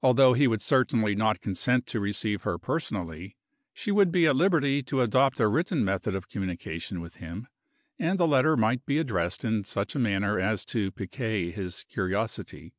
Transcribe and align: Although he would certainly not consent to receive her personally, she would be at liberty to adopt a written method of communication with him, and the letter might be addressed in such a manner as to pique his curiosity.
Although 0.00 0.34
he 0.34 0.46
would 0.46 0.62
certainly 0.62 1.16
not 1.16 1.40
consent 1.40 1.84
to 1.88 1.98
receive 1.98 2.42
her 2.42 2.56
personally, 2.56 3.34
she 3.74 3.90
would 3.90 4.12
be 4.12 4.24
at 4.28 4.36
liberty 4.36 4.80
to 4.84 5.00
adopt 5.00 5.40
a 5.40 5.48
written 5.48 5.84
method 5.84 6.14
of 6.14 6.28
communication 6.28 7.00
with 7.00 7.16
him, 7.16 7.48
and 7.98 8.16
the 8.16 8.28
letter 8.28 8.56
might 8.56 8.86
be 8.86 8.98
addressed 8.98 9.44
in 9.44 9.64
such 9.64 9.96
a 9.96 9.98
manner 9.98 10.38
as 10.38 10.64
to 10.66 10.92
pique 10.92 11.16
his 11.16 11.82
curiosity. 11.88 12.74